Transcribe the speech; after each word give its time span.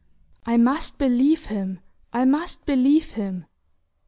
"I 0.47 0.57
must 0.57 0.97
believe 0.97 1.45
him...I 1.45 2.25
must 2.25 2.65
believe 2.65 3.11
him..." 3.11 3.45